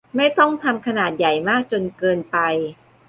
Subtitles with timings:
[0.15, 2.37] ไม่ต้องทำขนาดใหญ่มากจนเกินไป